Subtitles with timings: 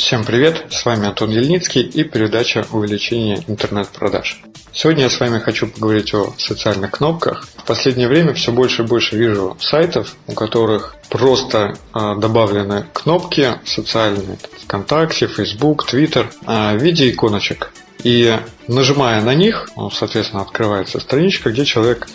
[0.00, 4.40] Всем привет, с вами Антон Ельницкий и передача увеличения интернет-продаж.
[4.72, 7.46] Сегодня я с вами хочу поговорить о социальных кнопках.
[7.58, 13.58] В последнее время все больше и больше вижу сайтов, у которых просто э, добавлены кнопки
[13.66, 17.70] социальные, ВКонтакте, Facebook, Twitter, э, в виде иконочек.
[18.02, 18.34] И
[18.68, 22.08] нажимая на них, ну, соответственно, открывается страничка, где человек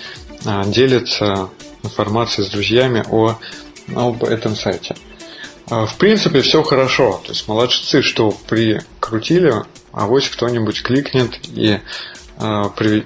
[0.43, 1.49] э, делится
[1.83, 3.37] информацией с друзьями о,
[3.95, 4.95] об этом сайте.
[5.67, 7.21] В принципе, все хорошо.
[7.25, 9.63] То есть молодцы, что прикрутили,
[9.95, 11.79] а вот кто-нибудь кликнет и
[12.37, 13.01] э,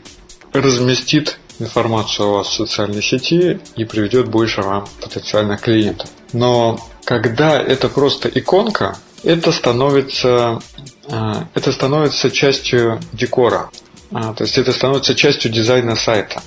[0.54, 6.09] разместит информацию о вас в социальной сети и приведет больше вам потенциальных клиентов.
[6.34, 10.59] Но когда это просто иконка, это становится,
[11.08, 13.70] э, это становится частью декора.
[14.12, 16.41] Э, то есть это становится частью дизайна сайта.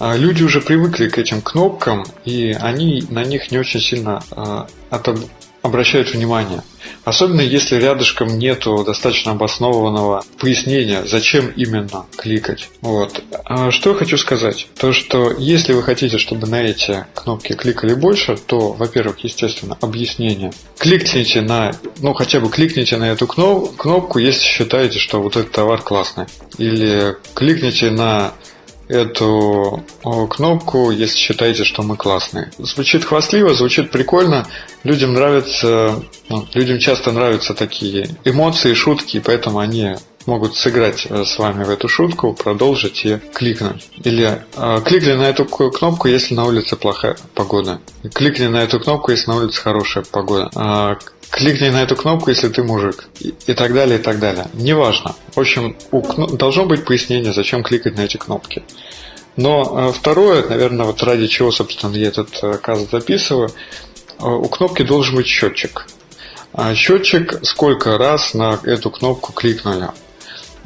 [0.00, 4.20] Люди уже привыкли к этим кнопкам, и они на них не очень сильно
[5.62, 6.62] обращают внимание.
[7.04, 12.68] Особенно если рядышком нету достаточно обоснованного пояснения, зачем именно кликать.
[12.80, 13.22] Вот.
[13.44, 14.68] А что я хочу сказать?
[14.78, 20.52] То, что если вы хотите, чтобы на эти кнопки кликали больше, то, во-первых, естественно, объяснение.
[20.78, 25.80] Кликните на, ну хотя бы кликните на эту кнопку, если считаете, что вот этот товар
[25.82, 26.26] классный.
[26.58, 28.32] Или кликните на
[28.88, 29.82] эту
[30.30, 32.50] кнопку, если считаете, что мы классные.
[32.58, 34.46] Звучит хвастливо, звучит прикольно.
[34.84, 41.38] Людям нравится, ну, людям часто нравятся такие эмоции, шутки, поэтому они могут сыграть э, с
[41.38, 43.88] вами в эту шутку, продолжить и кликнуть.
[44.04, 47.80] Или э, кликни на эту кнопку, если на улице плохая погода.
[48.14, 50.50] Кликни на эту кнопку, если на улице хорошая погода.
[50.54, 50.96] Э,
[51.30, 53.08] кликни на эту кнопку, если ты мужик.
[53.20, 54.46] И, и так далее, и так далее.
[54.52, 55.14] Неважно.
[55.34, 56.02] В общем, у,
[56.36, 58.62] должно быть пояснение, зачем кликать на эти кнопки.
[59.36, 64.48] Но э, второе, наверное, вот ради чего, собственно, я этот э, каст записываю, э, у
[64.48, 65.86] кнопки должен быть счетчик.
[66.52, 69.88] А счетчик, сколько раз на эту кнопку кликнули.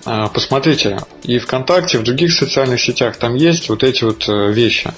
[0.06, 4.92] А, посмотрите, и ВКонтакте, и в других социальных сетях там есть вот эти вот вещи.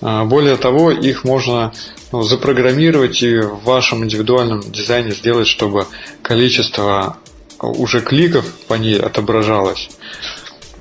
[0.00, 1.72] А, более того, их можно
[2.10, 5.86] ну, запрограммировать и в вашем индивидуальном дизайне сделать, чтобы
[6.22, 7.18] количество
[7.60, 9.90] уже кликов по ней отображалось.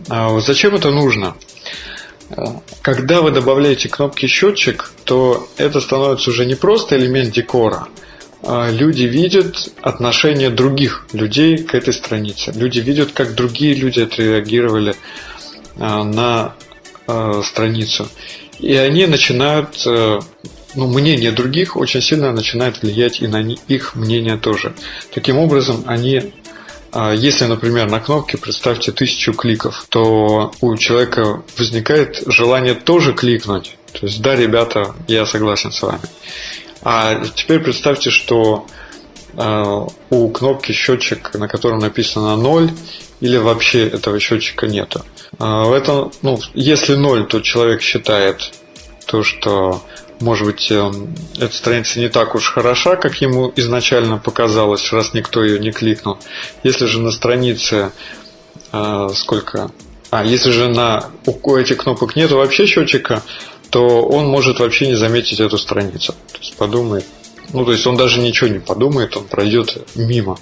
[0.08, 1.36] Зачем это нужно?
[2.82, 7.88] Когда вы добавляете кнопки счетчик, то это становится уже не просто элемент декора.
[8.44, 12.52] А люди видят отношение других людей к этой странице.
[12.56, 14.96] Люди видят, как другие люди отреагировали
[15.78, 16.56] а, на
[17.08, 18.08] а, страницу.
[18.60, 23.38] И они начинают, ну, мнение других очень сильно начинает влиять и на
[23.68, 24.74] их мнение тоже.
[25.14, 26.34] Таким образом, они
[27.16, 33.78] если, например, на кнопке представьте тысячу кликов, то у человека возникает желание тоже кликнуть.
[33.94, 36.02] То есть, да, ребята, я согласен с вами.
[36.90, 38.66] А теперь представьте, что
[39.34, 42.72] э, у кнопки счетчик, на котором написано 0,
[43.20, 45.04] или вообще этого счетчика нету.
[45.38, 48.54] Э, в этом, ну, если 0, то человек считает
[49.06, 49.84] то, что
[50.22, 55.44] может быть, эм, эта страница не так уж хороша, как ему изначально показалось, раз никто
[55.44, 56.18] ее не кликнул.
[56.64, 57.92] Если же на странице
[58.72, 59.72] э, сколько...
[60.10, 63.24] А, если же на у этих кнопок нет вообще счетчика,
[63.70, 66.14] то он может вообще не заметить эту страницу.
[66.32, 67.06] То есть подумает.
[67.54, 70.38] Ну, то есть он даже ничего не подумает, он пройдет мимо.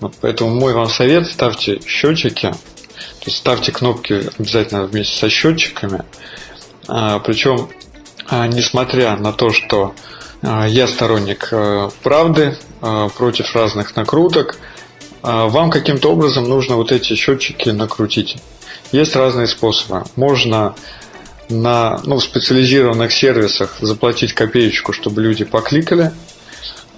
[0.00, 6.04] Вот поэтому мой вам совет, ставьте счетчики, то есть ставьте кнопки обязательно вместе со счетчиками.
[6.86, 7.68] А, причем
[8.28, 9.94] а, несмотря на то, что
[10.42, 14.56] а, я сторонник э, правды э, против разных накруток,
[15.22, 18.36] а, вам каким-то образом нужно вот эти счетчики накрутить.
[18.92, 20.04] Есть разные способы.
[20.14, 20.74] Можно
[21.48, 26.12] на ну, в специализированных сервисах заплатить копеечку, чтобы люди покликали.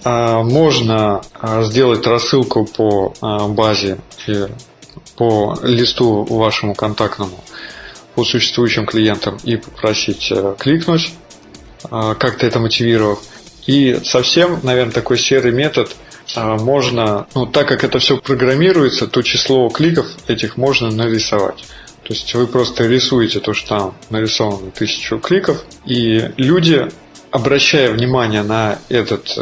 [0.04, 1.20] Можно
[1.62, 3.14] сделать рассылку по
[3.48, 3.98] базе,
[5.16, 7.38] по листу вашему контактному
[8.14, 11.12] по существующим клиентам и попросить э, кликнуть,
[11.82, 13.20] как-то это мотивировав.
[13.66, 15.94] И совсем, наверное, такой серый метод
[16.36, 21.64] можно, ну, так как это все программируется, то число кликов этих можно нарисовать.
[22.10, 26.88] То есть вы просто рисуете то, что там нарисовано тысячу кликов, и люди,
[27.30, 29.32] обращая внимание на, этот,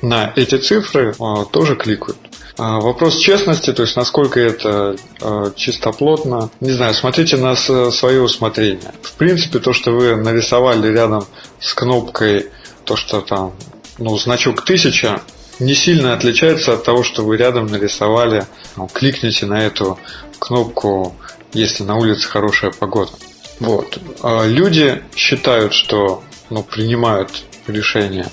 [0.00, 1.14] на эти цифры,
[1.52, 2.16] тоже кликают.
[2.56, 8.94] А, вопрос честности, то есть насколько это э, чистоплотно, не знаю, смотрите на свое усмотрение.
[9.02, 11.26] В принципе, то, что вы нарисовали рядом
[11.60, 12.46] с кнопкой,
[12.84, 13.52] то, что там,
[13.98, 15.20] ну, значок 1000,
[15.60, 18.46] не сильно отличается от того, что вы рядом нарисовали,
[18.94, 19.98] кликните на эту
[20.38, 21.14] кнопку,
[21.54, 23.12] если на улице хорошая погода.
[23.60, 23.98] Вот.
[24.22, 28.26] А люди считают, что ну, принимают решения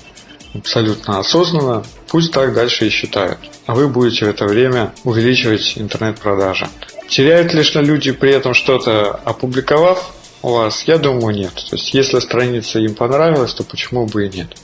[0.54, 3.38] абсолютно осознанно, Пусть так дальше и считают.
[3.64, 6.68] А вы будете в это время увеличивать интернет-продажи.
[7.08, 10.82] Теряют ли люди при этом что-то опубликовав у вас?
[10.82, 11.54] Я думаю, нет.
[11.54, 14.58] То есть, если страница им понравилась, то почему бы и нет?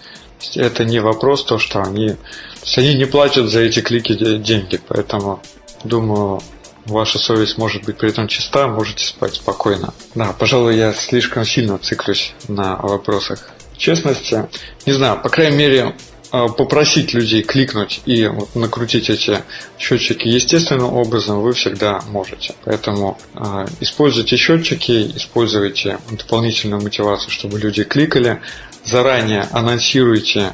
[0.57, 2.09] Это не вопрос, то, что они...
[2.11, 2.17] То
[2.65, 5.41] есть, они не платят за эти клики деньги, поэтому,
[5.85, 6.43] думаю,
[6.89, 9.95] ваша совесть может быть при этом чиста, можете спать спокойно.
[10.15, 14.49] Да, пожалуй, я слишком сильно циклюсь на вопросах честности.
[14.87, 15.95] Не знаю, по крайней мере,
[16.31, 19.43] а, попросить людей кликнуть и вот накрутить эти
[19.79, 22.55] счетчики естественным образом вы всегда можете.
[22.65, 28.43] Поэтому э, используйте счетчики, используйте дополнительную мотивацию, чтобы люди кликали.
[28.85, 30.53] Заранее анонсируйте,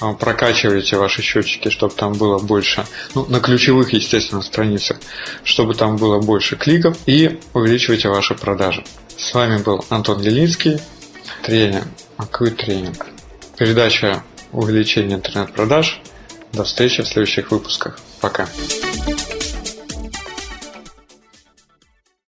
[0.00, 4.98] э, прокачивайте ваши счетчики, чтобы там было больше, ну, на ключевых, естественно, страницах,
[5.42, 8.84] чтобы там было больше кликов и увеличивайте ваши продажи.
[9.16, 10.80] С вами был Антон Лилинский,
[11.42, 11.86] тренинг.
[12.16, 13.06] А какой тренинг?
[13.56, 16.00] Передача увеличения интернет-продаж.
[16.52, 17.98] До встречи в следующих выпусках.
[18.20, 18.48] Пока.